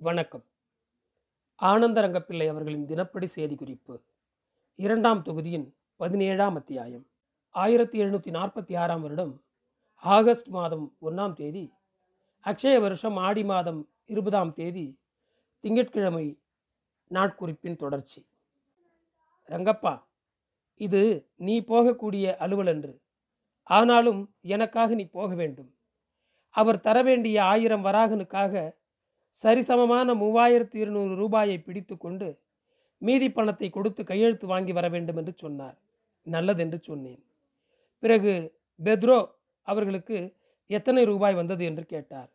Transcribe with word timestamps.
வணக்கம். 0.00 0.44
ஆனந்தரங்கப்பிள்ளை 1.62 2.48
அவர்களின் 2.48 2.86
தினப்படி 2.86 3.24
செய்தி 3.24 3.54
குறிப்பு 3.54 4.02
இரண்டாம் 4.74 5.22
தொகுதியின் 5.22 5.76
பதினேழாம் 5.96 6.54
அத்தியாயம். 6.54 7.06
ஆயிரத்தி 7.50 8.02
எழுநூற்றி 8.02 8.30
நாற்பத்தி 8.30 8.78
ஆறாம் 8.78 9.02
வருடம் 9.02 9.42
ஆகஸ்ட் 9.94 10.46
மாதம் 10.46 10.96
ஒன்றாம் 11.02 11.32
தேதி 11.32 11.72
அக்ஷய 12.44 12.80
வருஷம் 12.80 13.16
ஆடி 13.16 13.44
மாதம் 13.44 13.88
இருபதாம் 14.04 14.52
தேதி 14.52 14.98
திங்கட்கிழமை 15.60 16.38
நாட்குறிப்பின் 17.10 17.76
தொடர்ச்சி. 17.76 18.26
ரங்கப்பா 19.48 20.02
இது 20.74 21.30
நீ 21.36 21.60
போகக்கூடிய 21.60 22.36
அலுவலன்று. 22.36 23.00
ஆனாலும் 23.62 24.34
எனக்காக 24.40 24.94
நீ 24.94 25.04
போக 25.04 25.34
வேண்டும். 25.34 25.74
அவர் 26.50 26.80
தர 26.80 27.02
வேண்டிய 27.02 27.44
ஆயிரம் 27.44 27.84
வராகனுக்காக 27.84 28.77
சரிசமமான 29.44 30.14
மூவாயிரத்து 30.22 30.76
இருநூறு 30.84 31.14
ரூபாயை 31.14 31.56
பிடித்து 31.66 31.94
கொண்டு 31.96 32.28
மீதி 33.02 33.28
பணத்தை 33.30 33.68
கொடுத்து 33.70 34.02
கையெழுத்து 34.04 34.46
வாங்கி 34.46 34.72
வர 34.72 34.86
வேண்டும் 34.88 35.16
என்று 35.16 35.32
சொன்னார். 35.36 35.76
நல்லதென்று 36.26 36.78
சொன்னேன். 36.88 37.20
பிறகு 38.02 38.32
பெத்ரோ 38.80 39.18
அவர்களுக்கு 39.66 40.18
எத்தனை 40.70 41.02
ரூபாய் 41.04 41.34
வந்தது 41.34 41.62
என்று 41.64 41.84
கேட்டார். 41.86 42.30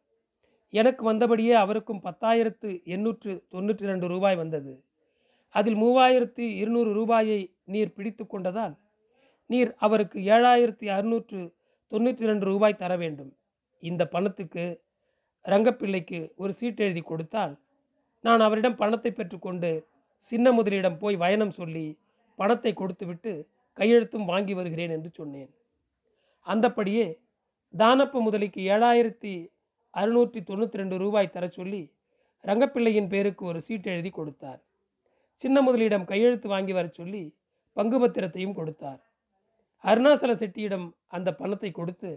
எனக்கு 0.74 1.02
வந்தபடியே 1.06 1.56
அவருக்கும் 1.64 2.04
பத்தாயிரத்து 2.06 2.70
எண்ணூற்று 2.96 3.32
தொண்ணூற்றி 3.54 3.86
ரெண்டு 3.92 4.08
ரூபாய் 4.08 4.36
வந்தது. 4.36 4.74
அதில் 5.56 5.78
மூவாயிரத்து 5.84 6.44
இருநூறு 6.62 6.92
ரூபாயை 6.94 7.40
நீர் 7.74 7.96
பிடித்து 7.98 8.24
கொண்டதால் 8.26 8.74
நீர் 9.50 9.72
அவருக்கு 9.86 10.18
ஏழாயிரத்தி 10.36 10.88
அறுநூற்று 10.98 11.40
தொண்ணூற்றி 11.92 12.26
ரெண்டு 12.32 12.46
ரூபாய் 12.52 12.82
தர 12.84 12.94
வேண்டும். 12.98 13.32
இந்த 13.84 14.04
பணத்துக்கு 14.08 14.64
ரங்கப்பிள்ளைக்கு 15.46 16.20
ஒரு 16.36 16.52
சீட் 16.54 16.84
எழுதி 16.86 17.02
கொடுத்தால் 17.02 17.54
நான் 18.24 18.40
அவரிடம் 18.40 18.80
பணத்தை 18.82 19.12
பெற்றுக்கொண்டு 19.12 19.72
சின்ன 20.26 20.48
முதலியிடம் 20.52 20.98
போய் 20.98 21.16
வயனம் 21.16 21.56
சொல்லி 21.60 21.88
பணத்தை 22.40 22.72
கொடுத்துவிட்டு 22.74 23.32
கையெழுத்தும் 23.78 24.26
வாங்கி 24.26 24.54
வருகிறேன் 24.54 24.90
என்று 24.90 25.10
சொன்னேன். 25.14 25.52
அந்தப்படியே 26.48 27.08
தானப்ப 27.74 28.22
முதலிக்கு 28.22 28.62
ஏழாயிரத்தி 28.74 29.34
அறுநூற்றி 29.94 30.40
தொண்ணூற்றி 30.44 30.80
ரெண்டு 30.82 30.96
ரூபாய் 30.98 31.34
தர 31.36 31.46
சொல்லி 31.48 31.82
ரங்கப்பிள்ளையின் 32.44 33.10
பேருக்கு 33.14 33.44
ஒரு 33.46 33.60
சீட் 33.62 33.88
எழுதி 33.88 34.10
கொடுத்தார். 34.10 34.62
சின்ன 35.42 35.58
முதலியிடம் 35.62 36.10
கையெழுத்து 36.12 36.48
வாங்கி 36.48 36.74
வரச் 36.74 36.98
சொல்லி 37.00 37.24
பங்கு 37.78 37.98
பத்திரத்தையும் 38.00 38.56
கொடுத்தார். 38.56 39.02
அருணாசல 39.84 40.34
செட்டியிடம் 40.42 40.88
அந்த 41.08 41.30
பணத்தை 41.34 41.72
கொடுத்து 41.72 42.12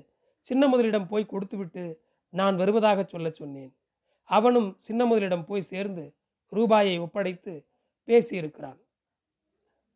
சின்ன 0.47 0.63
முதலிடம் 0.69 1.09
போய் 1.09 1.31
கொடுத்துவிட்டு 1.33 1.85
நான் 2.29 2.57
வருவதாக 2.57 3.05
சொல்லச் 3.05 3.35
சொன்னேன். 3.35 3.77
அவனும் 4.25 4.75
சின்ன 4.79 5.05
முதலிடம் 5.05 5.45
போய் 5.45 5.63
சேர்ந்து 5.63 6.15
ரூபாயை 6.47 6.99
ஒப்படைத்து 6.99 7.67
பேசியிருக்கிறான். 8.07 8.79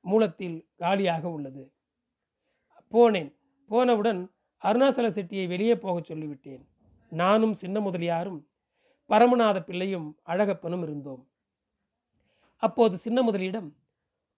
மூலத்தில் 0.00 0.68
காலியாக 0.76 1.28
உள்ளது. 1.28 1.72
போனேன். 2.90 3.34
போனவுடன் 3.66 4.30
அருணாசல 4.62 5.08
செட்டியை 5.08 5.46
வெளியே 5.46 5.76
போகச் 5.76 6.12
சொல்லிவிட்டேன். 6.12 6.66
நானும் 7.10 7.52
சின்ன 7.52 7.80
முதலியாரும் 7.80 8.46
பரமநாத 9.08 9.60
பிள்ளையும் 9.60 10.18
அழகப்பனும் 10.26 10.82
இருந்தோம். 10.82 11.30
அப்போது 12.56 12.98
சின்ன 12.98 13.22
முதலியிடம் 13.22 13.76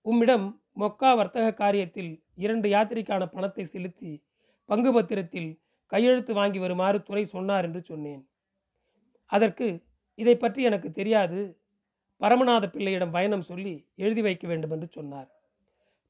உம்மிடம் 0.00 0.62
மொக்கா 0.76 1.16
வர்த்தக 1.16 1.64
காரியத்தில் 1.64 2.24
இரண்டு 2.34 2.68
யாத்திரைக்கான 2.68 3.26
பணத்தை 3.26 3.64
செலுத்தி 3.64 4.24
பங்கு 4.64 4.92
பத்திரத்தில் 4.92 5.61
கையெழுத்து 5.92 6.32
வாங்கி 6.34 6.58
வருமாறு 6.58 7.02
துறை 7.02 7.24
சொன்னார் 7.24 7.64
என்று 7.64 7.80
சொன்னேன். 7.82 8.22
அதற்கு 9.26 9.66
இதை 10.14 10.34
பற்றி 10.36 10.62
எனக்கு 10.62 10.88
தெரியாது. 10.92 11.40
பரமநாத 12.20 12.64
பிள்ளையிடம் 12.66 13.10
பயணம் 13.10 13.48
சொல்லி 13.50 13.72
எழுதி 13.96 14.22
வைக்க 14.22 14.44
வேண்டும் 14.48 14.70
என்று 14.70 14.88
சொன்னார். 14.88 15.28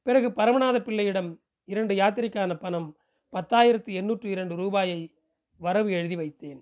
பிறகு 0.03 0.27
பரமநாத 0.29 0.77
பிள்ளையிடம் 0.79 1.29
இரண்டு 1.65 1.93
யாத்திரைக்கான 1.95 2.53
பணம் 2.55 2.89
பத்தாயிரத்து 3.33 3.91
எண்ணூற்று 3.93 4.27
இரண்டு 4.29 4.55
ரூபாயை 4.55 4.99
வரவு 5.57 5.91
எழுதி 5.91 6.15
வைத்தேன். 6.15 6.61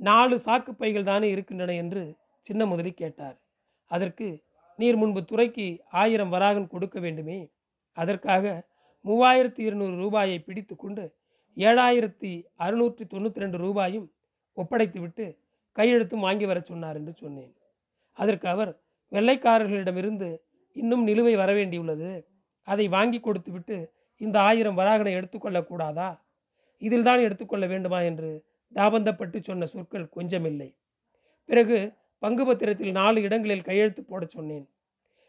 நாலு 0.00 0.36
சாக்கு 0.44 0.72
பைகள் 0.72 1.02
தானே 1.02 1.28
இருக்கின்றன 1.30 1.74
என்று 1.74 2.02
சின்ன 2.46 2.66
முதலி 2.66 2.92
கேட்டார். 2.92 3.36
அதற்கு 3.90 4.28
நீர் 4.78 4.96
முன்பு 4.96 5.20
துறைக்கு 5.24 5.66
ஆயிரம் 5.90 6.32
வராகன் 6.32 6.68
கொடுக்க 6.68 6.96
வேண்டுமே. 7.00 7.40
அதற்காக 7.96 8.44
மூவாயிரத்து 9.04 9.60
இருநூறு 9.60 9.96
ரூபாயை 9.96 10.38
பிடித்து 10.38 10.74
கொண்டு 10.76 11.04
ஏழாயிரத்தி 11.56 12.46
அறுநூற்றி 12.58 13.04
தொண்ணூற்றி 13.12 13.38
ரெண்டு 13.38 13.58
ரூபாயும் 13.58 14.12
ஒப்படைத்துவிட்டு 14.56 15.38
கையெழுத்தும் 15.78 16.20
வாங்கி 16.20 16.46
வரச் 16.46 16.64
சொன்னார் 16.64 16.96
என்று 16.96 17.12
சொன்னேன். 17.12 17.54
அதற்கு 18.12 18.48
அவர் 18.48 18.80
வெள்ளைக்காரர்களிடமிருந்து 19.12 20.36
இன்னும் 20.72 21.06
நிலுவை 21.06 21.36
வரவேண்டியுள்ளது. 21.36 22.24
அதை 22.62 22.88
வாங்கி 22.88 23.20
கொடுத்துவிட்டு 23.20 23.92
இந்த 24.16 24.40
ஆயிரம் 24.40 24.78
வராகனை 24.78 25.12
எடுத்துக்கொள்ளக்கூடாதா 25.18 26.20
இதில் 26.78 27.02
தான் 27.02 27.18
எடுத்துக்கொள்ள 27.18 27.66
வேண்டுமா? 27.66 28.00
என்று 28.00 28.44
தாபந்தப்பட்டு 28.74 29.40
சொன்ன 29.40 29.66
சொற்கள் 29.66 30.12
கொஞ்சமில்லை. 30.16 30.76
பிறகு 31.44 31.92
பங்கு 32.18 32.54
பத்திரத்தில் 32.54 32.90
நாலு 32.90 33.22
இடங்களில் 33.22 33.62
கையெழுத்து 33.62 34.04
போடச் 34.04 34.30
சொன்னேன். 34.30 34.68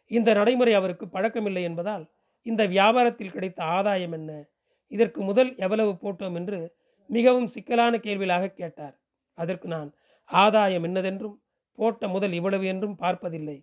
இந்த 0.07 0.33
நடைமுறை 0.33 0.73
அவருக்கு 0.73 1.05
பழக்கமில்லை 1.05 1.61
என்பதால் 1.61 2.11
இந்த 2.41 2.67
வியாபாரத்தில் 2.67 3.31
கிடைத்த 3.31 3.63
ஆதாயம் 3.63 4.11
என்ன? 4.11 4.50
இதற்கு 4.91 5.19
முதல் 5.21 5.51
எவ்வளவு 5.55 5.91
போட்டோம் 6.03 6.35
என்று 6.39 6.59
மிகவும் 7.09 7.47
சிக்கலான 7.47 7.93
கேள்விகளாக 7.97 8.53
கேட்டார். 8.53 8.95
அதற்கு 9.37 9.67
நான் 9.67 9.89
ஆதாயம் 10.29 10.85
என்னதென்றும்? 10.87 11.37
போட்ட 11.77 12.07
முதல் 12.07 12.33
இவ்வளவு 12.39 12.65
என்றும் 12.65 12.95
பார்ப்பதில்லை. 12.95 13.57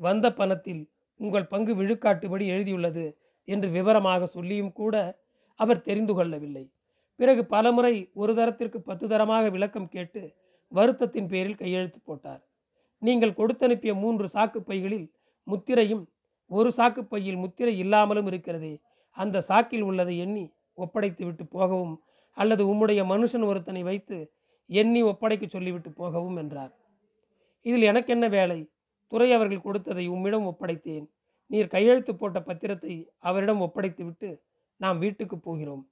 வந்த 0.00 0.26
பணத்தில் 0.32 0.82
உங்கள் 1.20 1.50
பங்கு 1.52 1.72
விழுக்காட்டுபடி 1.80 2.44
எழுதியுள்ளது 2.54 3.04
என்று 3.48 3.68
விவரமாக 3.70 4.26
சொல்லியும் 4.26 4.72
கூட 4.72 4.94
அவர் 5.60 5.84
தெரிந்து 5.88 6.12
கொள்ளவில்லை. 6.14 6.64
பிறகு 7.20 7.42
பலமுறை 7.46 7.94
ஒரு 8.12 8.32
தரத்திற்கு 8.34 8.78
பத்து 8.80 9.06
தரமாக 9.08 9.44
விளக்கம் 9.50 9.92
கேட்டு 9.94 10.22
வருத்தத்தின் 10.72 11.28
பேரில் 11.32 11.60
கையெழுத்து 11.60 11.98
போட்டார். 12.00 12.42
நீங்கள் 13.02 13.38
கொடுத்தனுப்பிய 13.38 13.92
மூன்று 13.94 14.26
சாக்கு 14.34 14.60
பைகளில் 14.60 15.06
முத்திரையும் 15.46 16.04
ஒரு 16.50 16.70
சாக்கு 16.76 17.02
பையில் 17.02 17.38
முத்திரை 17.44 17.74
இல்லாமலும் 17.78 18.28
இருக்கிறதே 18.30 18.72
அந்த 19.16 19.42
சாக்கில் 19.48 19.84
உள்ளதை 19.88 20.14
எண்ணி 20.18 20.44
ஒப்படைத்து 20.74 21.24
விட்டு 21.24 21.44
போகவும் 21.46 21.94
அல்லது 22.36 22.62
உம்முடைய 22.66 23.00
மனுஷன் 23.06 23.44
ஒருத்தனை 23.44 23.82
வைத்து 23.82 24.32
எண்ணி 24.66 25.02
ஒப்படைக்க 25.02 25.46
சொல்லிவிட்டு 25.46 25.90
போகவும் 25.92 26.36
என்றார். 26.36 26.72
இதில் 27.62 27.82
எனக்கென்ன 27.82 28.28
வேலை? 28.28 28.70
துறை 29.06 29.32
அவர்கள் 29.32 29.60
கொடுத்ததை 29.60 30.06
உம்மிடம் 30.06 30.46
ஒப்படைத்தேன். 30.50 31.06
நீர் 31.46 31.68
கையெழுத்து 31.68 32.16
போட்ட 32.16 32.40
பத்திரத்தை 32.40 32.94
அவரிடம் 33.18 33.60
ஒப்படைத்து 33.60 34.04
விட்டு 34.04 34.42
நாம் 34.76 34.98
வீட்டுக்கு 34.98 35.38
போகிறோம். 35.38 35.82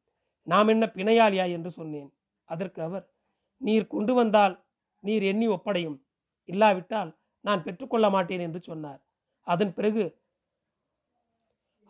நாம் 0.42 0.68
என்ன 0.68 0.92
பிணையாளியா 0.94 1.50
என்று 1.50 1.70
சொன்னேன். 1.70 2.12
அதற்கு 2.44 2.82
அவர் 2.82 3.10
நீர் 3.56 3.86
கொண்டு 3.86 4.14
வந்தால் 4.14 4.64
நீர் 5.00 5.22
எண்ணி 5.22 5.48
ஒப்படையும். 5.48 5.98
இல்லாவிட்டால் 6.44 7.18
நான் 7.40 7.62
பெற்றுக்கொள்ள 7.62 8.10
மாட்டேன் 8.10 8.40
என்று 8.40 8.60
சொன்னார். 8.60 9.00
அதன் 9.46 9.74
பிறகு 9.74 10.18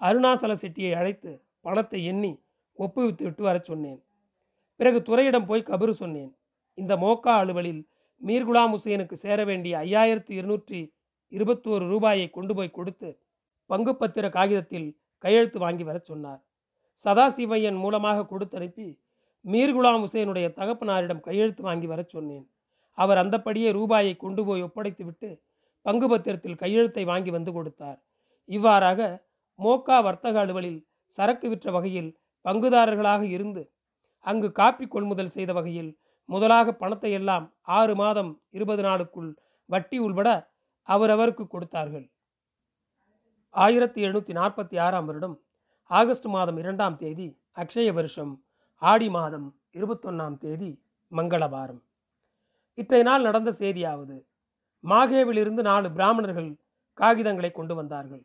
அருணாசல 0.00 0.53
செட்டியை 0.62 0.93
அழைத்து 0.95 1.43
பணத்தை 1.61 2.05
எண்ணி 2.05 2.33
ஒப்புவித்து 2.85 3.23
விட்டு 3.29 3.43
வரச் 3.43 3.69
சொன்னேன். 3.71 4.01
பிறகு 4.81 4.99
துறையிடம் 5.09 5.49
போய் 5.49 5.69
கபரு 5.71 5.93
சொன்னேன். 6.03 6.31
இந்த 6.75 6.93
மோக்கா 6.97 7.33
அலுவலில் 7.41 7.83
மீர் 8.23 8.47
குலாம் 8.49 8.73
ஹுசேனுக்கு 8.75 9.17
சேர 9.25 9.45
வேண்டிய 9.45 9.75
ஐயாயிரத்தி 9.87 10.33
இருநூற்றி 10.39 10.81
இருபத்தோரு 11.33 11.85
ரூபாயை 11.89 12.27
கொண்டு 12.31 12.53
போய் 12.55 12.77
கொடுத்து 12.79 13.11
பங்கு 13.67 13.93
பத்திர 13.97 14.27
காகிதத்தில் 14.37 14.89
கையெழுத்து 15.25 15.59
வாங்கி 15.59 15.85
வரச் 15.89 16.09
சொன்னார். 16.11 16.41
சதாசிவையன் 17.05 17.79
மூலமாக 17.83 18.25
கொடுத்து 18.33 18.57
அனுப்பி 18.61 18.89
மீர் 19.45 19.75
குலாம் 19.77 20.03
ஹுசேனுடைய 20.05 20.47
தகப்பனாரிடம் 20.59 21.23
கையெழுத்து 21.27 21.62
வாங்கி 21.69 21.87
வரச் 21.87 22.12
சொன்னேன். 22.15 22.47
அவர் 22.99 23.21
அந்தப்படியே 23.23 23.71
ரூபாயை 23.79 24.15
கொண்டு 24.17 24.43
போய் 24.45 24.65
ஒப்படைத்து 24.67 25.05
விட்டு 25.05 25.31
பங்கு 25.87 26.06
பத்திரத்தில் 26.09 26.61
கையெழுத்தை 26.62 27.05
வாங்கி 27.05 27.31
வந்து 27.37 27.53
கொடுத்தார். 27.53 27.99
இவ்வாறாக 28.49 29.00
மோக்கா 29.59 29.97
வர்த்தக 30.06 30.37
அலுவலில் 30.44 30.81
சரக்கு 31.19 31.47
விற்ற 31.49 31.71
வகையில் 31.76 32.11
பங்குதாரர்களாக 32.44 33.22
இருந்து 33.37 33.62
அங்கு 34.26 34.48
காப்பி 34.52 34.87
கொள்முதல் 34.87 35.34
செய்த 35.37 35.50
வகையில் 35.52 35.90
முதலாக 36.28 36.72
பணத்தை 36.72 37.10
எல்லாம் 37.19 37.46
ஆறு 37.78 37.94
மாதம் 37.94 38.32
இருபது 38.50 38.82
நாளுக்குள் 38.82 39.31
வட்டி 39.72 39.98
உள்பட 39.98 40.28
அவரவருக்கு 40.88 41.44
கொடுத்தார்கள். 41.46 42.06
ஆயிரத்தி 43.54 44.00
எழுநூற்றி 44.06 44.32
நாற்பத்தி 44.40 44.76
ஆறாம் 44.87 45.06
வருடம் 45.06 45.37
ஆகஸ்ட் 45.90 46.28
மாதம் 46.34 46.58
இரண்டாம் 46.62 46.96
தேதி 46.96 47.26
அக்ஷய 47.56 47.92
வருஷம் 47.92 48.32
ஆடி 48.82 49.08
மாதம் 49.08 49.46
இருபத்தொன்னாம் 49.78 50.37
தேதி 50.38 50.70
மங்களவாரம். 51.12 51.81
இற்றைய 52.78 53.04
நாள் 53.08 53.26
நடந்த 53.28 53.50
செய்தியாவது 53.52 54.16
மாகேவிலிருந்து 54.84 55.62
நாலு 55.70 55.88
பிராமணர்கள் 55.90 56.50
காகிதங்களை 56.98 57.50
கொண்டு 57.52 57.75
வந்தார்கள். 57.75 58.22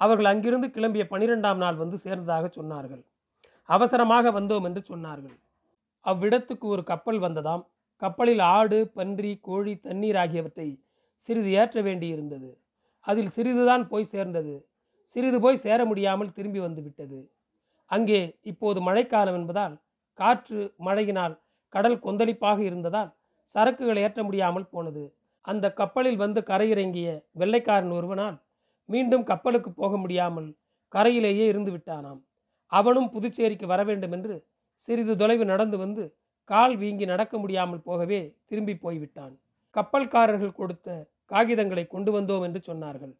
அவர்கள் 0.00 0.30
அங்கிருந்து 0.30 0.68
கிளம்பிய 0.68 1.04
பனிரெண்டாம் 1.10 1.60
நாள் 1.64 1.80
வந்து 1.82 1.96
சேர்ந்ததாக 2.04 2.48
சொன்னார்கள். 2.58 3.02
அவசரமாக 3.68 4.30
வந்தோம் 4.30 4.64
என்று 4.64 4.80
சொன்னார்கள். 4.90 5.36
அவ்விடத்துக்கு 6.04 6.66
ஒரு 6.66 6.82
கப்பல் 6.84 7.18
வந்ததாம். 7.18 7.62
கப்பலில் 8.02 8.42
ஆடு 8.56 8.78
பன்றி 8.94 9.32
கோழி 9.40 9.74
தண்ணீர் 9.76 10.16
ஆகியவற்றை 10.16 10.68
சிறிது 11.28 11.50
ஏற்ற 11.52 11.82
வேண்டியிருந்தது. 11.82 12.50
அதில் 13.06 13.26
சிறிதுதான் 13.26 13.84
போய் 13.88 14.04
சேர்ந்தது. 14.04 14.54
சிறிது 15.16 15.38
போய் 15.40 15.56
சேர 15.56 15.84
முடியாமல் 15.84 16.32
திரும்பி 16.32 16.58
வந்து 16.58 16.82
விட்டது. 16.82 17.20
அங்கே 17.90 18.20
இப்போது 18.42 18.80
மழைக்காலம் 18.80 19.34
என்பதால் 19.34 19.74
காற்று 20.18 20.60
மழையினால் 20.78 21.34
கடல் 21.72 21.98
கொந்தளிப்பாக 21.98 22.58
இருந்ததால் 22.62 23.10
சரக்குகள் 23.54 23.96
ஏற்ற 23.96 24.20
முடியாமல் 24.24 24.70
போனது. 24.70 25.04
அந்த 25.44 25.66
கப்பலில் 25.72 26.16
வந்து 26.16 26.40
கரையிறங்கிய 26.42 27.08
வெள்ளைக்காரன் 27.32 27.92
ஒருவனால் 27.92 28.36
மீண்டும் 28.88 29.24
கப்பலுக்கு 29.24 29.70
போக 29.72 29.96
முடியாமல் 29.96 30.48
கரையிலேயே 30.92 31.44
இருந்து 31.46 31.70
விட்டானாம். 31.72 32.20
அவனும் 32.72 33.08
புதுச்சேரிக்கு 33.14 33.66
வர 33.72 33.80
வேண்டும் 33.88 34.14
என்று 34.16 34.34
சிறிது 34.88 35.14
தொலைவு 35.16 35.44
நடந்து 35.52 35.76
வந்து 35.84 36.04
கால் 36.50 36.74
வீங்கி 36.76 37.06
நடக்க 37.10 37.34
முடியாமல் 37.38 37.84
போகவே 37.88 38.20
திரும்பி 38.48 38.74
போய்விட்டான். 38.84 39.34
கப்பல்காரர்கள் 39.76 40.58
கொடுத்த 40.60 40.88
காகிதங்களை 41.32 41.84
கொண்டு 41.86 42.10
வந்தோம் 42.12 42.44
என்று 42.46 42.60
சொன்னார்கள். 42.68 43.14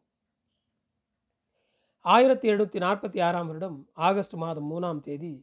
ஆயிரத்தி 2.04 2.46
எழுநூற்றி 2.50 2.78
நாற்பத்தி 2.84 3.19
ஆறாம் 3.26 3.49
வருடம் 3.50 3.76
ஆகஸ்ட் 4.06 4.37
மாதம் 4.43 4.69
மூணாம் 4.72 5.00
தேதி 5.00 5.34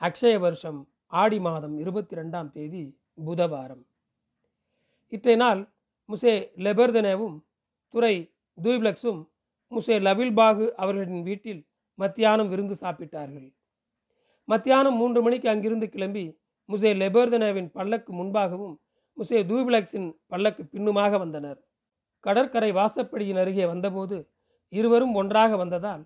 அக்ஷய 0.00 0.36
வருஷம் 0.38 0.80
ஆடி 1.22 1.38
மாதம் 1.40 1.74
இருபத்தி 1.82 2.14
ரெண்டாம் 2.20 2.50
தேதி 2.56 2.82
புதவாரம். 3.26 3.82
இற்றை 5.12 5.36
நாள் 5.36 5.60
முசே 6.08 6.34
லெபர்தனேவும் 6.66 7.36
துறை 7.94 8.14
தூய்பிளக்ஸும் 8.58 9.20
முசே 9.72 9.96
லவில்பாகு 10.06 10.66
அவர்களின் 10.82 11.22
வீட்டில் 11.22 11.62
மத்தியானம் 12.00 12.50
விருந்து 12.52 12.74
சாப்பிட்டார்கள். 12.80 13.48
மத்தியானம் 14.48 14.96
மூன்று 15.00 15.20
மணிக்கு 15.22 15.48
அங்கிருந்து 15.48 15.86
கிளம்பி 15.88 16.24
முசே 16.68 16.90
லெபர்தனாவின் 17.02 17.68
பல்லக்கு 17.76 18.10
முன்பாகவும் 18.18 18.76
முசே 19.16 19.38
தூபிளக்ஸின் 19.50 20.08
பல்லக்கு 20.26 20.62
பின்னுமாக 20.64 21.12
வந்தனர். 21.18 21.58
கடற்கரை 22.24 22.70
வாசப்படியின் 22.72 23.40
அருகே 23.42 23.64
வந்தபோது 23.72 24.16
இருவரும் 24.72 25.14
ஒன்றாக 25.14 25.52
வந்ததால் 25.56 26.02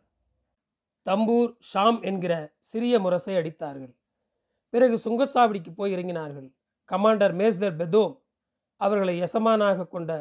தம்பூர் 1.07 1.51
ஷாம் 1.71 1.99
என்கிற 2.03 2.35
சிறிய 2.69 2.99
முரசை 2.99 3.35
அடித்தார்கள். 3.41 3.95
பிறகு 4.73 4.97
சுங்கசாவடிக்கு 5.05 5.71
போய் 5.77 5.95
இறங்கினார்கள். 5.95 6.49
கமாண்டர் 6.91 7.35
மேஸ்தர் 7.41 7.77
பெதோம் 7.81 8.15
அவர்களை 8.81 9.15
எசமானாக 9.27 9.89
கொண்ட 9.89 10.13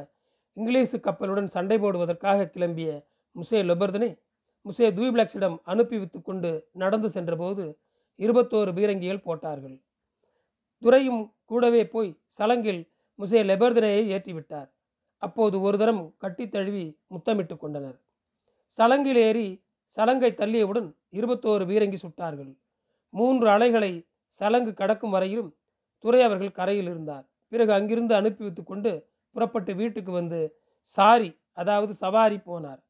இங்கிலீஷு 0.58 0.98
கப்பலுடன் 1.06 1.54
சண்டை 1.56 1.78
போடுவதற்காக 1.78 2.50
கிளம்பிய 2.56 2.90
முசே 3.36 3.60
லொபர்தனை 3.70 4.10
முசே 4.66 4.88
தூய்பிளக்ஸிடம் 4.98 5.58
அனுப்பி 5.72 5.98
வைத்து 5.98 6.20
கொண்டு 6.22 6.50
நடந்து 6.84 7.10
சென்றபோது 7.10 7.64
இருபத்தோரு 8.20 8.72
பீரங்கிகள் 8.78 9.26
போட்டார்கள். 9.28 9.76
துரையும் 10.82 11.22
கூடவே 11.46 11.84
போய் 11.94 12.12
சலங்கில் 12.38 12.82
முசே 13.20 13.40
லெபர்தினையை 13.50 14.04
ஏற்றிவிட்டார். 14.16 14.70
அப்போது 15.18 15.56
ஒரு 15.62 15.78
தரம் 15.78 16.04
கட்டி 16.18 16.46
தழுவி 16.50 16.86
முத்தமிட்டு 17.08 17.56
கொண்டனர். 17.58 17.98
சலங்கில் 18.78 19.22
ஏறி 19.28 19.48
சலங்கை 19.98 20.32
தள்ளியவுடன் 20.42 20.90
இருபத்தோரு 21.20 21.64
பீரங்கி 21.70 22.00
சுட்டார்கள். 22.06 22.52
மூன்று 23.14 23.48
அலைகளை 23.50 23.92
சலங்கு 24.40 24.72
கடக்கும் 24.74 25.14
வரையிலும் 25.16 25.52
துறை 26.04 26.22
அவர்கள் 26.28 26.58
கரையில் 26.60 26.90
இருந்தார். 26.94 27.26
பிறகு 27.52 27.72
அங்கிருந்து 27.74 28.14
அனுப்பி 28.16 28.44
வைத்து 28.44 28.64
கொண்டு 28.64 28.92
புறப்பட்டு 29.36 29.72
வீட்டுக்கு 29.76 30.12
வந்து 30.12 30.40
சாரி 30.96 31.30
அதாவது 31.62 31.94
சவாரி 31.94 32.38
போனார். 32.48 32.82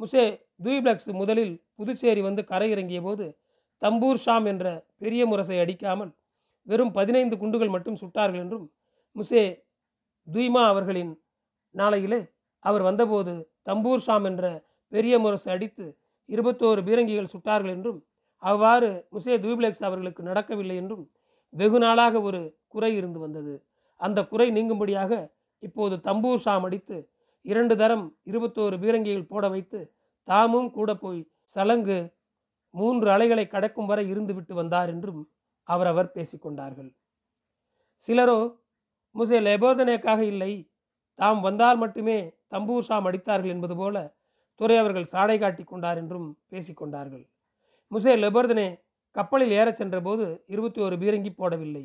முசே 0.00 0.24
தூய்ப்ளக்ஸ் 0.60 1.10
முதலில் 1.12 1.54
புதுச்சேரி 1.76 2.20
வந்து 2.20 2.42
கரையிறங்கிய 2.44 3.00
போது 3.02 3.26
தம்பூர் 3.82 4.22
ஷாம் 4.26 4.46
என்ற 4.46 4.86
பெரிய 4.98 5.26
முரசை 5.26 5.58
அடிக்காமல் 5.60 6.12
வெறும் 6.66 6.92
பதினைந்து 6.92 7.38
குண்டுகள் 7.38 7.68
மட்டும் 7.68 8.00
சுட்டார்கள் 8.00 8.40
என்றும் 8.40 8.66
முசே 9.16 9.44
துய்மா 10.28 10.62
அவர்களின் 10.66 11.12
நாளையிலே 11.74 12.20
அவர் 12.64 12.82
வந்தபோது 12.82 13.32
தம்பூர் 13.64 14.04
ஷாம் 14.06 14.24
என்ற 14.24 14.44
பெரிய 14.92 15.18
முரசு 15.18 15.50
அடித்து 15.50 15.86
இருபத்தோரு 16.28 16.80
பீரங்கிகள் 16.82 17.32
சுட்டார்கள் 17.32 17.72
என்றும் 17.72 18.00
அவ்வாறு 18.42 19.06
முசே 19.12 19.36
தூபிளெக்ஸ் 19.36 19.82
அவர்களுக்கு 19.82 20.22
நடக்கவில்லை 20.22 20.76
என்றும் 20.76 21.04
வெகு 21.52 21.78
நாளாக 21.78 22.20
ஒரு 22.20 22.40
குறை 22.68 22.96
இருந்து 22.96 23.18
வந்தது. 23.18 23.54
அந்த 24.00 24.26
குறை 24.26 24.48
நீங்கும்படியாக 24.50 25.12
இப்போது 25.62 25.94
தம்பூர் 26.04 26.42
ஷாம் 26.44 26.64
அடித்து 26.64 26.96
இரண்டு 27.44 27.76
தரம் 27.76 28.04
இருபத்தோரு 28.26 28.76
பீரங்கிகள் 28.78 29.26
போட 29.26 29.48
வைத்து 29.48 29.80
தாமும் 30.28 30.70
கூட 30.70 30.90
போய் 30.94 31.20
சலங்கு 31.56 31.98
மூன்று 32.74 33.08
அலைகளை 33.14 33.44
கடக்கும் 33.48 33.88
வரை 33.90 34.04
இருந்துவிட்டு 34.12 34.54
வந்தார் 34.60 34.90
என்றும் 34.94 35.22
அவரவர் 35.68 36.14
பேசிக்கொண்டார்கள். 36.16 36.90
சிலரோ 38.02 38.40
முசே 39.14 39.38
லெபோதனேக்காக 39.46 40.20
இல்லை. 40.32 40.52
தாம் 41.18 41.40
வந்தால் 41.40 41.78
மட்டுமே 41.82 42.18
தம்பூர் 42.52 42.86
ஷாம் 42.88 43.06
அடித்தார்கள் 43.08 43.54
என்பது 43.54 43.74
போல 43.76 43.96
துறை 44.60 44.76
அவர்கள் 44.82 45.10
சாடை 45.12 45.36
காட்டி 45.38 45.64
கொண்டார் 45.64 45.98
என்றும் 46.02 46.28
பேசிக்கொண்டார்கள். 46.52 47.24
முசே 47.92 48.12
லெபர்தனே 48.24 48.68
கப்பலில் 49.16 49.52
ஏறச் 49.58 49.80
சென்றபோது 49.80 50.24
இருபத்தி 50.54 50.80
ஒரு 50.86 50.96
பீரங்கி 51.02 51.30
போடவில்லை. 51.32 51.84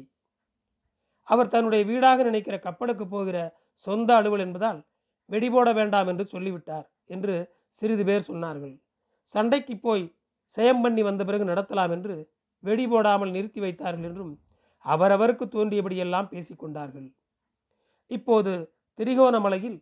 அவர் 1.28 1.52
தன்னுடைய 1.54 1.82
வீடாக 1.90 2.24
நினைக்கிற 2.24 2.56
கப்பலுக்கு 2.60 3.06
போகிற 3.08 3.38
சொந்த 3.88 4.10
அலுவல் 4.20 4.44
என்பதால் 4.46 4.80
வெடி 5.30 5.50
போட 5.50 5.68
வேண்டாம் 5.80 6.10
என்று 6.12 6.26
சொல்லிவிட்டார் 6.34 6.88
என்று 7.16 7.36
சிறிது 7.82 8.04
பேர் 8.06 8.28
சொன்னார்கள். 8.30 8.76
சண்டைக்கு 9.36 9.76
போய் 9.78 10.04
செயம் 10.58 10.82
பண்ணி 10.82 11.02
வந்த 11.02 11.22
பிறகு 11.24 11.46
நடத்தலாம் 11.46 11.94
என்று 11.96 12.16
வெடி 12.64 12.86
போடாமல் 12.88 13.32
நிறுத்தி 13.32 13.60
வைத்தார்கள் 13.60 14.08
என்றும் 14.10 14.34
அவரவருக்கு 14.86 15.46
தோன்றியபடியெல்லாம் 15.48 16.32
பேசிக்கொண்டார்கள் 16.32 17.08
இப்போது 18.12 18.52
திரிகோணமலையில் 19.00 19.78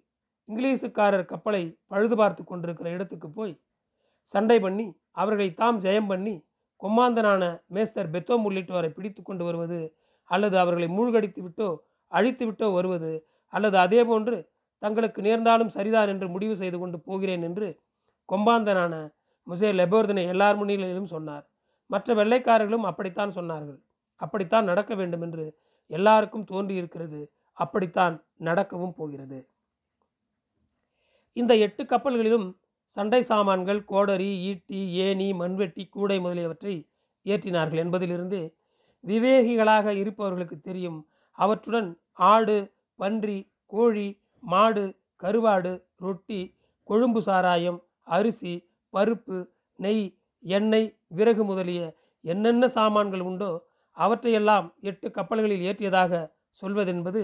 இங்கிலீஷுக்காரர் 0.49 1.25
கப்பலை 1.25 1.63
பழுது 1.87 2.15
பார்த்து 2.15 2.41
கொண்டிருக்கிற 2.43 2.87
இடத்துக்கு 2.89 3.27
போய் 3.31 3.53
சண்டை 4.33 4.57
பண்ணி 4.59 4.85
அவர்களை 5.11 5.47
தாம் 5.53 5.79
ஜெயம் 5.79 6.07
பண்ணி 6.07 6.35
கொம்மாந்தனான 6.81 7.43
மேஸ்தர் 7.67 8.11
பெத்தோம் 8.11 8.45
உள்ளிட்டோரை 8.45 8.89
பிடித்து 8.93 9.21
கொண்டு 9.21 9.43
வருவது 9.43 9.79
அல்லது 10.29 10.55
அவர்களை 10.57 10.87
மூழ்கடித்து 10.87 11.41
விட்டோ 11.41 11.69
அழித்து 12.11 12.43
விட்டோ 12.45 12.67
வருவது 12.73 13.11
அல்லது 13.53 13.77
அதே 13.77 14.01
போன்று 14.03 14.37
தங்களுக்கு 14.81 15.21
நேர்ந்தாலும் 15.21 15.67
சரிதான் 15.67 16.07
என்று 16.07 16.27
முடிவு 16.29 16.55
செய்து 16.55 16.79
கொண்டு 16.79 16.99
போகிறேன் 16.99 17.41
என்று 17.41 17.79
கொம்பாந்தனான 18.29 18.93
முசே 19.47 19.69
லெபோர்தனை 19.73 20.23
எல்லார் 20.27 20.57
முன்னிலையிலும் 20.59 21.11
சொன்னார். 21.13 21.45
மற்ற 21.87 22.13
வெள்ளைக்காரர்களும் 22.13 22.85
அப்படித்தான் 22.89 23.35
சொன்னார்கள். 23.35 23.79
அப்படித்தான் 24.15 24.65
நடக்க 24.65 24.95
வேண்டும் 24.95 25.21
என்று 25.21 25.45
எல்லாருக்கும் 25.87 26.43
தோன்றியிருக்கிறது. 26.43 27.21
அப்படித்தான் 27.53 28.23
நடக்கவும் 28.37 28.93
போகிறது. 28.93 29.47
இந்த 31.33 31.53
எட்டு 31.55 31.83
கப்பல்களிலும் 31.83 32.47
சண்டை 32.97 33.21
சாமான்கள் 33.21 33.81
கோடரி 33.85 34.29
ஈட்டி 34.39 34.79
ஏணி 34.93 35.33
மண்வெட்டி 35.33 35.83
கூடை 35.89 36.19
முதலியவற்றை 36.19 36.75
ஏற்றினார்கள் 37.25 37.81
என்பதிலிருந்து 37.83 38.39
விவேகிகளாக 39.03 39.87
இருப்பவர்களுக்கு 39.93 40.59
தெரியும். 40.59 40.99
அவற்றுடன் 41.37 41.89
ஆடு 42.11 42.73
பன்றி 42.95 43.51
கோழி 43.65 44.07
மாடு 44.43 44.83
கருவாடு 45.23 45.71
ரொட்டி 45.97 46.39
கொழும்பு 46.83 47.21
சாராயம் 47.21 47.79
அரிசி 48.03 48.53
பருப்பு 48.93 49.37
நெய் 49.75 50.05
எண்ணெய் 50.43 50.89
விறகு 51.07 51.43
முதலிய 51.43 51.81
என்னென்ன 52.23 52.67
சாமான்கள் 52.67 53.19
உண்டோ 53.19 53.51
அவற்றையெல்லாம் 53.97 54.67
எட்டு 54.81 55.11
கப்பல்களில் 55.11 55.65
ஏற்றியதாக 55.69 56.21
சொல்வதென்பது 56.61 57.21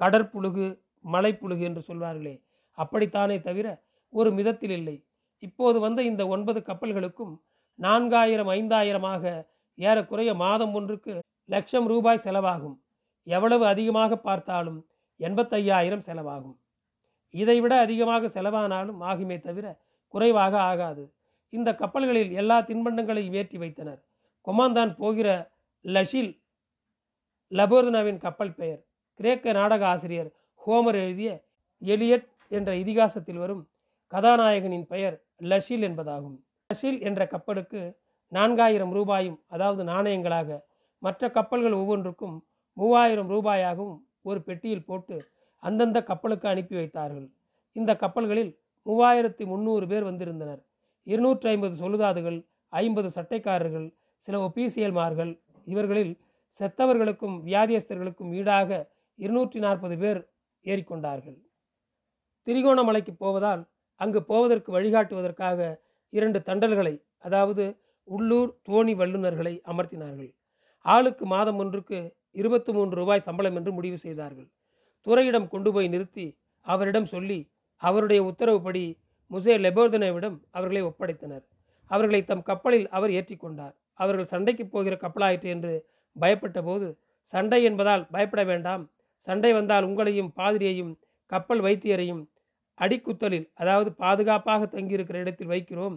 கடற்புழுகு 0.00 0.66
மலைப்புழுகு 1.12 1.60
என்று 1.60 1.82
சொல்வார்களே. 1.88 2.34
அப்படித்தானே 2.78 3.36
தவிர 3.40 3.66
ஒரு 4.12 4.30
மிதத்தில் 4.30 4.70
இல்லை. 4.70 4.96
இப்போது 5.38 5.80
வந்த 5.80 6.00
இந்த 6.02 6.22
ஒன்பது 6.26 6.60
கப்பல்களுக்கும் 6.60 7.34
நான்காயிரம் 7.78 8.50
ஐந்தாயிரமாக 8.58 9.24
ஏறக்குறைய 9.78 10.30
மாதம் 10.34 10.74
ஒன்றுக்கு 10.74 11.12
லட்சம் 11.44 11.86
ரூபாய் 11.86 12.24
செலவாகும். 12.24 12.76
எவ்வளவு 13.26 13.66
அதிகமாக 13.66 14.16
பார்த்தாலும் 14.16 14.80
எண்பத்தையாயிரம் 15.20 16.06
செலவாகும். 16.06 16.56
இதைவிட 17.34 17.74
அதிகமாக 17.80 18.26
செலவானாலும் 18.26 19.00
ஆகுமே 19.10 19.40
தவிர 19.40 19.66
குறைவாக 20.14 20.54
ஆகாது. 20.60 21.02
இந்த 21.52 21.70
கப்பல்களில் 21.74 22.32
எல்லா 22.32 22.58
தின்பண்டங்களையும் 22.60 23.36
ஏற்றி 23.40 23.58
வைத்தனர். 23.58 24.00
கொமாந்தான் 24.46 24.92
போகிற 24.96 25.28
லஷில் 25.84 26.32
லபோர்தனாவின் 27.52 28.18
கப்பல் 28.18 28.54
பெயர். 28.54 28.80
கிரேக்க 29.20 29.52
நாடக 29.52 29.86
ஆசிரியர் 29.86 30.30
ஹோமர் 30.62 30.98
எழுதிய 31.04 31.30
எலியட் 31.82 32.26
என்ற 32.48 32.70
இதிகாசத்தில் 32.74 33.36
வரும் 33.36 33.62
கதாநாயகனின் 34.12 34.86
பெயர் 34.86 35.16
லஷில் 35.42 35.84
என்பதாகும். 35.88 36.36
லஷில் 36.70 37.00
என்ற 37.00 37.20
கப்பலுக்கு 37.26 37.80
நான்காயிரம் 38.32 38.92
ரூபாயும் 38.92 39.38
அதாவது 39.48 39.82
நாணயங்களாக 39.84 40.58
மற்ற 41.02 41.30
கப்பல்கள் 41.30 41.72
ஒவ்வொன்றுக்கும் 41.72 42.36
மூவாயிரம் 42.76 43.30
ரூபாயாகவும் 43.30 43.98
ஒரு 44.22 44.40
பெட்டியில் 44.42 44.84
போட்டு 44.84 45.16
அந்தந்த 45.62 45.98
கப்பலுக்கு 46.10 46.46
அனுப்பி 46.48 46.74
வைத்தார்கள். 46.80 47.26
இந்த 47.76 47.92
கப்பல்களில் 48.02 48.52
மூவாயிரத்தி 48.86 49.44
முந்நூறு 49.52 49.86
பேர் 49.86 50.08
வந்திருந்தனர். 50.10 50.60
இருநூற்றி 51.06 51.48
ஐம்பது 51.48 51.74
சொல்லுதாதுகள் 51.82 52.38
ஐம்பது 52.72 53.08
சட்டைக்காரர்கள் 53.16 53.86
சில 54.28 54.38
ஒபீசியல்மார்கள் 54.46 55.32
இவர்களில் 55.66 56.12
செத்தவர்களுக்கும் 56.60 57.36
வியாதியஸ்தர்களுக்கும் 57.48 58.32
ஈடாக 58.38 58.70
இருநூற்றி 59.18 59.58
நாற்பது 59.58 59.96
பேர் 59.98 60.20
ஏறிக்கொண்டார்கள். 60.64 61.38
திரிகோணமலைக்கு 62.46 63.12
போவதால் 63.18 63.62
அங்கு 64.00 64.20
போவதற்கு 64.22 64.70
வழிகாட்டுவதற்காக 64.76 65.60
இரண்டு 66.12 66.38
தண்டல்களை 66.48 66.94
அதாவது 67.26 67.64
உள்ளூர் 68.08 68.50
தோணி 68.68 68.94
வல்லுநர்களை 69.00 69.54
அமர்த்தினார்கள். 69.70 70.30
ஆளுக்கு 70.84 71.24
மாதம் 71.26 71.58
ஒன்றுக்கு 71.58 71.98
இருபத்தி 72.40 72.72
மூன்று 72.72 72.94
ரூபாய் 72.96 73.26
சம்பளம் 73.28 73.56
என்று 73.56 73.72
முடிவு 73.72 73.98
செய்தார்கள். 73.98 74.48
துறையிடம் 75.06 75.48
கொண்டு 75.48 75.72
போய் 75.72 75.88
நிறுத்தி 75.88 76.38
அவரிடம் 76.60 77.06
சொல்லி 77.06 77.50
அவருடைய 77.76 78.22
உத்தரவுப்படி 78.22 78.98
முசே 79.30 79.54
லெபோர்தனேவிடம் 79.64 80.36
அவர்களை 80.50 80.82
ஒப்படைத்தனர். 80.82 81.44
அவர்களை 81.86 82.24
தம் 82.24 82.42
கப்பலில் 82.42 82.88
அவர் 82.88 83.10
ஏற்றிக்கொண்டார். 83.10 83.74
அவர்கள் 83.94 84.24
சண்டைக்கு 84.24 84.66
போகிற 84.66 84.96
கப்பலாயிற்று 84.96 85.48
என்று 85.48 85.86
பயப்பட்ட 86.20 86.62
போது 86.62 86.98
சண்டை 87.22 87.62
என்பதால் 87.62 88.06
பயப்பட 88.10 88.44
வேண்டாம். 88.44 88.90
சண்டை 89.16 89.52
வந்தால் 89.52 89.84
உங்களையும் 89.84 90.30
பாதிரியையும் 90.36 90.92
கப்பல் 91.26 91.60
வைத்தியரையும் 91.60 92.22
அடிக்குத்தலில் 92.78 93.50
அதாவது 93.54 93.92
பாதுகாப்பாக 93.92 94.66
தங்கியிருக்கிற 94.66 95.14
இடத்தில் 95.14 95.48
வைக்கிறோம். 95.48 95.96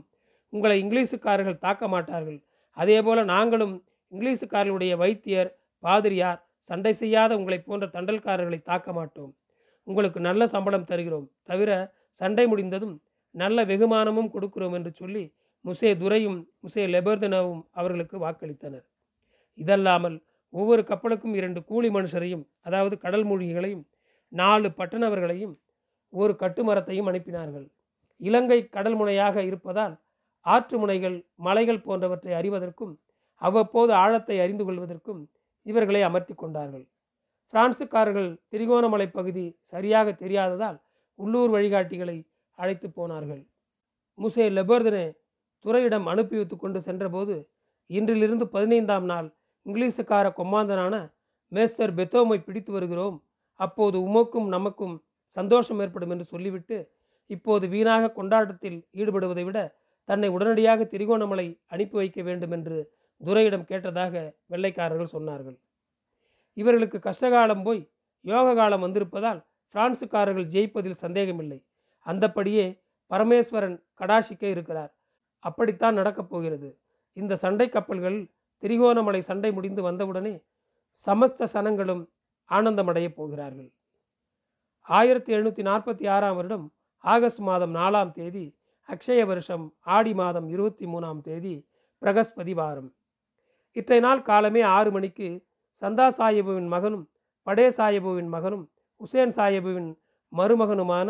உங்களை 0.50 0.75
இங்கிலீஷுக்காரர்கள் 0.83 1.63
தாக்க 1.65 1.88
மாட்டார்கள். 1.88 2.39
அதேபோல 2.77 3.24
நாங்களும் 3.24 3.75
இங்கிலீஷுக்காரர்களுடைய 4.12 4.93
வைத்தியர் 4.98 5.50
பாதிரியார் 5.79 6.41
சண்டை 6.70 6.93
செய்யாத 6.93 7.32
உங்களை 7.39 7.60
போன்ற 7.60 7.86
தண்டல்காரர்களை 7.96 8.60
தாக்க 8.62 8.89
மாட்டோம். 8.93 9.32
உங்களுக்கு 9.88 10.20
நல்ல 10.20 10.41
சம்பளம் 10.48 10.89
தருகிறோம். 10.91 11.27
தவிர 11.43 11.72
சண்டை 12.22 12.46
முடிந்ததும் 12.51 12.96
நல்ல 13.36 13.60
வெகுமானமும் 13.72 14.34
கொடுக்கிறோம் 14.34 14.75
என்று 14.77 14.91
சொல்லி 15.01 15.24
முசே 15.65 15.89
துரையும் 16.01 16.39
முசே 16.63 16.84
லெபர்தனாவும் 16.93 17.62
அவர்களுக்கு 17.72 18.15
வாக்களித்தனர். 18.25 18.86
இதல்லாமல் 19.58 20.17
ஒவ்வொரு 20.53 20.82
கப்பலுக்கும் 20.89 21.36
இரண்டு 21.39 21.60
கூலி 21.63 21.89
மனுஷரையும் 21.89 22.43
அதாவது 22.62 22.96
கடல் 22.98 23.25
மூழ்கிகளையும் 23.29 23.84
நாலு 24.32 24.67
பட்டணவர்களையும் 24.77 25.55
ஒரு 26.13 26.34
கட்டுமரத்தையும் 26.41 27.08
அனுப்பினார்கள். 27.10 27.67
இலங்கை 28.22 28.60
கடல் 28.75 28.98
முனையாக 29.00 29.38
இருப்பதால் 29.50 29.96
ஆற்று 30.46 30.77
முனைகள் 30.77 31.17
மலைகள் 31.46 31.86
போன்றவற்றை 31.86 32.34
அறிவதற்கும் 32.39 32.93
அவ்வப்போது 33.41 33.91
ஆழத்தை 33.93 34.36
அறிந்து 34.39 34.63
கொள்வதற்கும் 34.65 35.22
இவர்களை 35.65 36.01
அமர்த்தி 36.01 36.34
கொண்டார்கள். 36.34 36.86
பிரான்சுக்காரர்கள் 37.53 38.29
திரிகோணமலை 38.51 39.08
பகுதி 39.12 39.46
சரியாக 39.63 40.12
தெரியாததால் 40.24 40.77
உள்ளூர் 41.20 41.51
வழிகாட்டிகளை 41.55 42.17
அழைத்து 42.58 42.88
போனார்கள். 42.89 43.43
முசே 44.17 44.46
லெபர்தனே 44.58 45.05
துறையிடம் 45.65 46.08
அனுப்பி 46.12 46.36
வைத்து 46.36 46.55
கொண்டு 46.58 46.79
சென்றபோது 46.82 47.36
இன்றிலிருந்து 47.89 48.46
பதினைந்தாம் 48.55 49.05
நாள் 49.05 49.27
இங்கிலீஷுக்கார 49.65 50.25
கொம்மாந்தனான 50.39 50.96
மேஸ்டர் 51.51 51.93
பெத்தோமை 51.93 52.38
பிடித்து 52.38 52.72
வருகிறோம். 52.72 53.17
அப்போது 53.60 53.98
உமக்கும் 54.08 54.48
நமக்கும் 54.48 54.96
சந்தோஷம் 55.38 55.79
ஏற்படும் 55.79 56.12
என்று 56.13 56.25
சொல்லிவிட்டு 56.25 56.77
இப்போது 57.29 57.65
வீணாக 57.67 58.12
கொண்டாட்டத்தில் 58.12 58.79
ஈடுபடுவதை 58.96 59.43
விட 59.46 59.60
தன்னை 60.10 60.29
உடனடியாக 60.29 60.84
திரிகோணமலை 60.84 61.48
அனுப்பி 61.67 61.96
வைக்க 61.96 62.22
வேண்டும் 62.22 62.51
என்று 62.51 62.79
துரையிடம் 63.25 63.68
கேட்டதாக 63.68 64.36
வெள்ளைக்காரர்கள் 64.46 65.13
சொன்னார்கள். 65.13 65.60
இவர்களுக்கு 66.53 66.98
கஷ்டகாலம் 66.98 67.63
போய் 67.63 67.92
யோக 68.22 68.56
காலம் 68.56 68.84
வந்திருப்பதால் 68.84 69.46
பிரான்சுக்காரர்கள் 69.74 70.48
ஜெயிப்பதில் 70.56 71.01
சந்தேகமில்லை. 71.03 71.65
அந்தப்படியே 72.06 72.82
பரமேஸ்வரன் 73.10 73.84
கடாஷிக்க 74.00 74.44
இருக்கிறார். 74.44 74.96
அப்படித்தான் 75.39 75.94
நடக்கப் 75.94 76.30
போகிறது. 76.30 76.80
இந்த 77.13 77.36
சண்டை 77.36 77.70
கப்பல்கள் 77.70 78.32
திரிகோணமலை 78.62 79.20
சண்டை 79.20 79.51
முடிந்து 79.51 79.82
வந்தவுடனே 79.82 80.44
சமஸ்த 81.06 81.48
சனங்களும் 81.53 82.08
ஆனந்தமடையப் 82.50 83.15
போகிறார்கள். 83.15 83.72
ஆயிரத்தி 84.82 85.34
எழுநூற்றி 85.34 85.63
நாற்பத்தி 85.70 86.10
ஆறாம் 86.10 86.36
வருடம் 86.36 86.74
ஆகஸ்ட் 86.98 87.39
மாதம் 87.39 87.75
நாலாம் 87.75 88.12
தேதி 88.12 88.58
அக்ஷய 88.88 89.25
வருஷம் 89.25 89.74
ஆடி 89.80 90.13
மாதம் 90.13 90.48
இருபத்தி 90.50 90.86
மூணாம் 90.86 91.22
தேதி 91.22 91.68
பிரகஸ்பதி 92.01 92.53
வாரம். 92.53 92.94
இற்றை 93.75 94.00
நாள் 94.00 94.22
காலமே 94.22 94.62
ஆறு 94.62 94.92
மணிக்கு 94.92 95.27
சந்தா 95.82 96.08
சாஹிபுவின் 96.18 96.68
மகனும் 96.68 97.06
படே 97.48 97.70
சாஹிபுவின் 97.70 98.30
மகனும் 98.30 98.65
உசேன் 99.01 99.34
சாஹிபுவின் 99.36 99.89
மருமகனுமான 100.34 101.10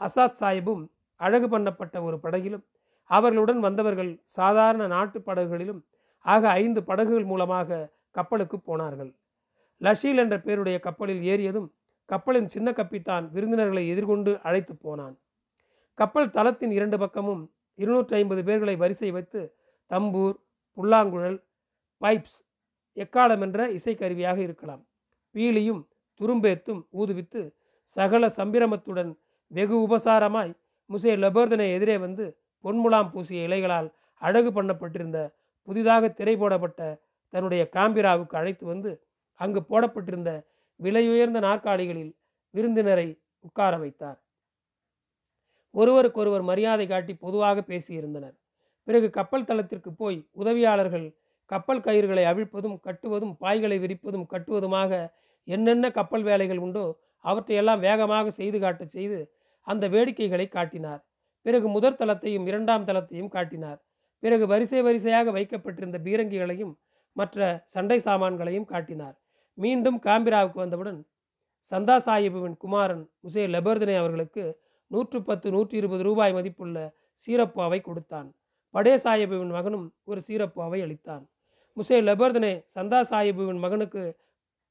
அசாத் 0.00 0.38
சாஹிபும் 0.40 0.84
அழகு 1.16 1.48
பண்ணப்பட்ட 1.48 2.02
ஒரு 2.02 2.16
படகிலும் 2.22 2.64
அவர்களுடன் 3.10 3.60
வந்தவர்கள் 3.60 4.12
சாதாரண 4.24 4.86
நாட்டு 4.86 5.18
படகுகளிலும் 5.20 5.80
ஆக 6.24 6.48
ஐந்து 6.52 6.80
படகுகள் 6.84 7.24
மூலமாக 7.24 7.78
கப்பலுக்கு 8.10 8.60
போனார்கள். 8.60 9.10
லஷீல் 9.80 10.16
என்ற 10.16 10.40
பேருடைய 10.40 10.76
கப்பலில் 10.78 11.22
ஏறியதும் 11.22 11.68
கப்பலின் 12.08 12.48
சின்ன 12.48 12.70
கப்பித்தான் 12.70 13.24
விருந்தினர்களை 13.30 13.88
எதிர்கொண்டு 13.88 14.32
அழைத்து 14.42 14.74
போனான். 14.76 15.14
கப்பல் 15.94 16.30
தளத்தின் 16.30 16.70
இரண்டு 16.70 16.98
பக்கமும் 16.98 17.42
இருநூற்றி 17.78 18.14
ஐம்பது 18.16 18.42
பேர்களை 18.42 18.74
வரிசை 18.76 19.10
வைத்து 19.10 19.40
தம்பூர் 19.90 20.36
புல்லாங்குழல் 20.76 21.38
பைப்ஸ் 22.00 22.38
எக்காலம் 22.96 23.40
என்ற 23.40 23.68
இசைக்கருவியாக 23.68 24.38
இருக்கலாம். 24.38 24.82
வீலியும் 25.34 25.82
துரும்பேத்தும் 26.20 26.82
ஊதுவித்து 26.92 27.40
சகல 27.82 28.26
சம்பிரமத்துடன் 28.36 29.10
வெகு 29.50 29.76
உபசாரமாய் 29.86 30.52
முசே 30.90 31.12
லபோர்தனை 31.24 31.66
எதிரே 31.72 31.96
வந்து 31.98 32.24
பொன்முலாம் 32.64 33.10
பூசிய 33.10 33.48
இலைகளால் 33.48 33.88
அழகு 34.22 34.50
பண்ணப்பட்டிருந்த 34.50 35.18
புதிதாக 35.62 36.08
திரை 36.08 36.36
போடப்பட்ட 36.36 36.80
தன்னுடைய 37.28 37.68
காம்பிராவுக்கு 37.72 38.34
அழைத்து 38.36 38.66
வந்து 38.66 38.90
அங்கு 39.40 39.60
போடப்பட்டிருந்த 39.62 40.30
விலையுயர்ந்த 40.80 41.40
நாற்காலிகளில் 41.40 42.12
விருந்தினரை 42.50 43.20
உட்கார 43.40 43.76
வைத்தார். 43.76 44.18
ஒருவருக்கொருவர் 45.70 46.42
மரியாதை 46.42 46.86
காட்டி 46.86 47.14
பொதுவாக 47.14 47.64
பேசியிருந்தனர். 47.66 48.36
பிறகு 48.84 49.10
கப்பல் 49.10 49.44
தளத்திற்கு 49.44 49.92
போய் 49.92 50.18
உதவியாளர்கள் 50.32 51.06
கப்பல் 51.50 51.84
கயிறுகளை 51.86 52.24
அவிழ்ப்பதும் 52.30 52.76
கட்டுவதும் 52.86 53.34
பாய்களை 53.42 53.76
விரிப்பதும் 53.84 54.26
கட்டுவதுமாக 54.32 54.92
என்னென்ன 55.48 55.90
கப்பல் 55.90 56.24
வேலைகள் 56.28 56.60
உண்டோ 56.66 56.86
அவற்றையெல்லாம் 57.24 57.80
வேகமாக 57.80 58.30
செய்து 58.30 58.58
காட்டச் 58.60 58.94
செய்து 58.96 59.18
அந்த 59.66 59.84
வேடிக்கைகளை 59.88 60.46
காட்டினார். 60.48 61.00
பிறகு 61.46 61.66
முதற் 61.68 61.98
தளத்தையும் 62.00 62.46
இரண்டாம் 62.46 62.86
தளத்தையும் 62.88 63.32
காட்டினார். 63.36 63.78
பிறகு 64.22 64.44
வரிசை 64.46 64.80
வரிசையாக 64.82 65.30
வைக்கப்பட்டிருந்த 65.30 65.98
பீரங்கிகளையும் 66.06 66.72
மற்ற 67.16 67.38
சண்டை 67.74 67.98
சாமான்களையும் 68.06 68.68
காட்டினார். 68.72 69.16
மீண்டும் 69.58 69.98
காம்பிராவுக்கு 70.06 70.58
வந்தவுடன் 70.64 70.98
சந்தா 71.72 71.96
சாஹிபுவின் 72.06 72.56
குமாரன் 72.62 73.04
உசே 73.20 73.44
லெபர்தினை 73.54 73.96
அவர்களுக்கு 74.02 74.44
நூற்று 74.90 75.18
பத்து 75.28 75.48
நூற்றி 75.54 75.76
இருபது 75.80 76.02
ரூபாய் 76.02 76.32
மதிப்புள்ள 76.32 76.78
சீரப்பாவை 77.28 77.80
கொடுத்தான். 77.80 78.28
படே 78.74 78.94
சாஹிபுவின் 79.04 79.54
மகனும் 79.56 79.86
ஒரு 80.04 80.20
சீரப்பாவை 80.28 80.78
அளித்தான். 80.86 81.24
முசே 81.76 81.96
லெபர்தனே 82.08 82.52
சந்தா 82.74 83.00
சாஹிபுவின் 83.10 83.60
மகனுக்கு 83.64 84.02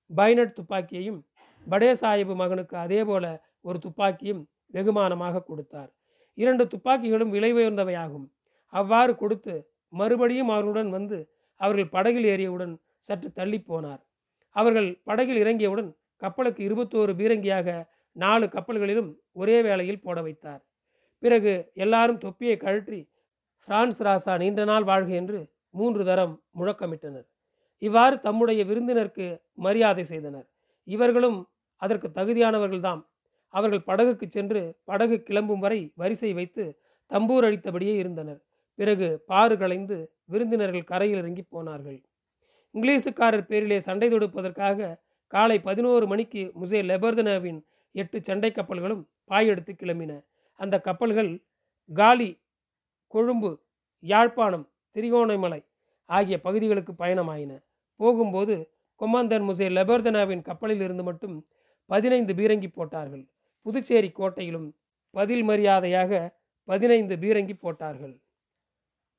பைனட் 0.10 0.56
துப்பாக்கியையும் 0.58 1.20
படே 1.66 1.92
சாஹிபு 2.02 2.34
மகனுக்கு 2.36 2.76
அதேபோல 2.78 3.26
ஒரு 3.62 3.78
துப்பாக்கியும் 3.80 4.42
வெகுமானமாக 4.74 5.44
கொடுத்தார். 5.50 5.92
இரண்டு 6.38 6.64
துப்பாக்கிகளும் 6.74 7.34
விலை 7.36 7.52
உயர்ந்தவையாகும். 7.54 8.28
அவ்வாறு 8.74 9.14
கொடுத்து 9.16 9.54
மறுபடியும் 9.94 10.52
அவர்களுடன் 10.54 10.90
வந்து 10.90 11.18
அவர்கள் 11.62 11.94
படகில் 11.96 12.28
ஏறியவுடன் 12.34 12.74
சற்று 13.08 13.30
தள்ளி 13.32 13.60
போனார். 13.70 14.02
அவர்கள் 14.56 14.90
படகில் 15.04 15.42
இறங்கியவுடன் 15.44 15.90
கப்பலுக்கு 16.22 16.62
இருபத்தோரு 16.68 17.14
பீரங்கியாக 17.20 17.70
நாலு 18.16 18.46
கப்பல்களிலும் 18.56 19.10
ஒரே 19.42 19.58
வேளையில் 19.62 20.04
போட 20.06 20.18
வைத்தார். 20.22 20.62
பிறகு 21.24 21.54
எல்லாரும் 21.84 22.22
தொப்பியை 22.26 22.56
கழற்றி 22.58 23.02
பிரான்ஸ் 23.68 24.02
ராசா 24.08 24.34
நீண்ட 24.44 24.64
நாள் 24.72 24.86
வாழ்க 24.92 25.12
என்று 25.22 25.40
மூன்று 25.78 26.04
தரம் 26.06 26.34
முழக்கமிட்டனர். 26.60 27.28
இவ்வாறு 27.82 28.16
தம்முடைய 28.20 28.62
விருந்தினருக்கு 28.66 29.26
மரியாதை 29.66 30.04
செய்தனர். 30.12 30.48
இவர்களும் 30.88 31.40
அதற்கு 31.82 32.08
தகுதியானவர்கள்தாம் 32.18 33.02
அவர்கள் 33.54 33.88
படகுக்கு 33.90 34.26
சென்று 34.28 34.62
படகு 34.84 35.18
கிளம்பும் 35.24 35.64
வரை 35.66 35.80
வரிசை 35.96 36.32
வைத்து 36.34 36.64
தம்பூர் 37.12 37.46
அடித்தபடியே 37.48 37.96
இருந்தனர். 38.04 38.40
பிறகு 38.80 39.08
பாறு 39.26 39.56
களைந்து 39.58 39.98
விருந்தினர்கள் 40.34 40.90
கரையில் 40.92 41.20
இறங்கி 41.22 41.44
போனார்கள். 41.54 42.00
இங்கிலீஷுக்காரர் 42.76 43.50
பேரிலே 43.52 43.78
சண்டை 43.80 44.08
தொடுப்பதற்காக 44.14 44.88
காலை 45.34 45.58
பதினோரு 45.68 46.06
மணிக்கு 46.08 46.42
முசே 46.62 46.80
லெபர்தனாவின் 46.90 47.60
எட்டு 47.96 48.18
சண்டை 48.22 48.50
கப்பல்களும் 48.52 49.04
பாயெடுத்து 49.30 49.74
கிளம்பின. 49.74 50.12
அந்த 50.60 50.76
கப்பல்கள் 50.88 51.32
காலி 51.90 52.30
கொழும்பு 53.14 53.52
யாழ்ப்பாணம் 54.04 54.66
திரிகோணமலை 54.96 55.62
ஆகிய 56.06 56.42
பகுதிகளுக்கு 56.42 56.94
பயணமாயின. 56.94 57.52
போகும்போது 58.00 58.56
கொமாந்தர் 59.02 59.46
முசே 59.48 59.68
லெபர்தனாவின் 59.78 60.42
கப்பலில் 60.42 60.82
இருந்து 60.82 61.04
மட்டும் 61.04 61.36
பதினைந்து 61.86 62.34
பீரங்கி 62.34 62.68
போட்டார்கள். 62.68 63.24
புதுச்சேரி 63.66 64.10
கோட்டையிலும் 64.12 64.68
பதில் 65.12 65.44
மரியாதையாக 65.44 66.12
பதினைந்து 66.64 67.16
பீரங்கி 67.16 67.54
போட்டார்கள். 67.54 68.16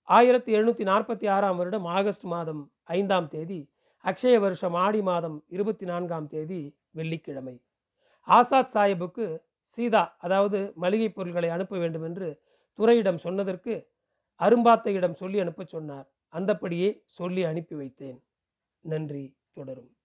ஆயிரத்தி 0.08 0.50
எழுநூற்றி 0.56 0.84
நாற்பத்தி 0.84 1.26
ஆறாம் 1.30 1.56
வருடம் 1.56 1.84
ஆகஸ்ட் 1.84 2.26
மாதம் 2.34 2.62
ஐந்தாம் 2.84 3.28
தேதி 3.28 3.68
அக்ஷய 4.04 4.38
வருஷம் 4.40 4.74
ஆடி 4.74 5.02
மாதம் 5.02 5.42
இருபத்தி 5.48 5.86
நான்காம் 5.86 6.28
தேதி 6.28 6.76
வெள்ளிக்கிழமை. 6.90 7.54
ஆசாத் 8.28 8.72
சாஹிபுக்கு 8.74 9.26
சீதா 9.64 10.16
அதாவது 10.18 10.58
மளிகை 10.76 11.08
பொருட்களை 11.08 11.48
அனுப்ப 11.48 11.78
வேண்டும் 11.78 12.02
என்று 12.02 12.28
துறையிடம் 12.78 13.16
சொன்னதற்கு 13.16 13.74
அரும்பாத்தையிடம் 14.40 15.14
சொல்லி 15.14 15.40
அனுப்பச் 15.40 15.68
சொன்னார். 15.68 16.06
அந்தப்படியே 16.34 16.90
சொல்லி 17.14 17.44
அனுப்பி 17.44 17.74
வைத்தேன். 17.76 18.18
நன்றி. 18.84 19.26
தொடரும். 19.52 19.90